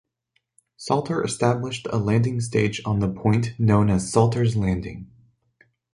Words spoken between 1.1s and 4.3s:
established a landing stage on the point known as